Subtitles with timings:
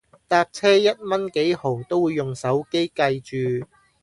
[0.27, 3.67] 搭車一蚊幾毫都會用手機計住